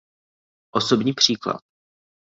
[0.71, 1.61] Osobní příklad.